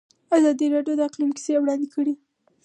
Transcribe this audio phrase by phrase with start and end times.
[0.37, 2.13] ازادي راډیو د اقلیم کیسې وړاندې کړي.